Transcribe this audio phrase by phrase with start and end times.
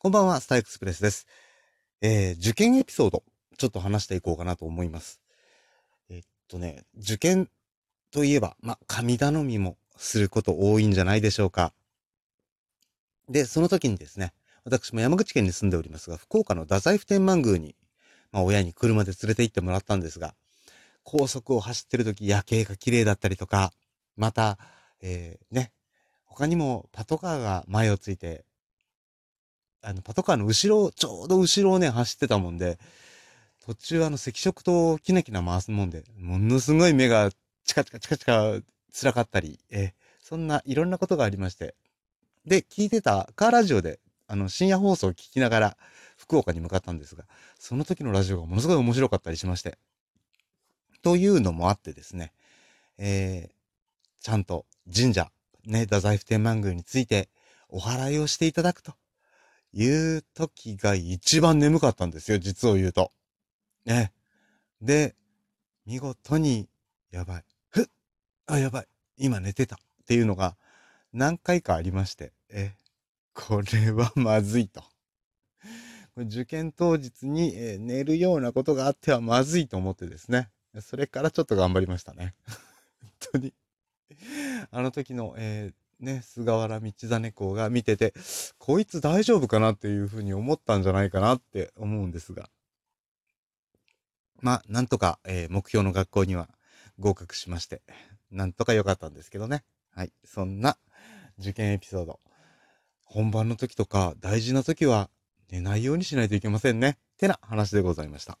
[0.00, 1.26] こんばんは、スターエクスプレスです。
[2.02, 3.24] えー、受験エピソード、
[3.56, 5.20] ちょっと話していこうかなと思います。
[6.08, 7.50] えっとね、受験
[8.12, 11.72] といえば、ま、神頼みもすること多いんじゃないでしょうか。
[13.28, 14.32] で、その時にですね、
[14.62, 17.74] 私も山口県に住んでおりますが、福岡の太宰府天満宮に、
[18.30, 20.36] ま、親に車で連れて行ってもらったんですが、
[21.02, 23.72] 高速を走ってる時夜景が綺麗だったりとか、
[24.14, 24.60] また、
[25.00, 25.72] えー、ね、
[26.24, 28.44] 他にもパトカーが前をついて
[29.82, 32.78] あの、パトカーの後ろ、ちょうど後ろをね、走ってたもんで、
[33.64, 37.30] 途中あの、赤色灯をキナキナ回すもんで、ものすごい目が
[37.64, 38.60] チカチカチカチカ
[38.92, 41.74] 辛かったり、えそんないろんなことがありまして。
[42.46, 45.76] で、聞いてたカーラジオで、あの、深夜放送を聞きながら、
[46.16, 47.24] 福岡に向かったんですが、
[47.58, 49.78] その時のラジオがものすごい面白かったりしまして。
[51.02, 52.32] というのもあってですね、
[52.98, 55.30] えー、ちゃんと神社、
[55.64, 57.28] ね、太宰府天満宮について
[57.68, 58.94] お祓いをしていただくと
[59.72, 63.12] いう時が一番眠かったんですよ、実を言うと。
[63.84, 64.12] ね。
[64.80, 65.14] で、
[65.86, 66.68] 見事に、
[67.10, 67.44] やばい。
[67.70, 67.86] ふっ
[68.46, 68.86] あ、やばい。
[69.16, 69.76] 今寝てた。
[69.76, 70.56] っていうのが
[71.12, 72.72] 何回かありまして、え、
[73.34, 74.82] これはまずいと。
[76.16, 80.50] 受験当日に、え寝るようなことがあってはまずいと思ってですね。
[80.80, 82.34] それからちょっと頑張りましたね。
[83.00, 83.54] 本当に。
[84.70, 88.14] あの時の、えー、ね、菅原道真公が見てて、
[88.58, 92.48] こいつ大丈夫かなっていうふうに思ったんじゃないかなって思うんですが。
[94.40, 96.48] まあ、なんとか、えー、目標の学校には
[96.98, 97.82] 合格しまして、
[98.30, 99.64] なんとか良かったんですけどね。
[99.94, 100.12] はい。
[100.24, 100.78] そんな
[101.38, 102.20] 受験エピソード。
[103.04, 105.10] 本番の時とか大事な時は
[105.50, 106.90] 寝ないようにしないといけませんね。
[106.90, 108.38] ってな話でございました。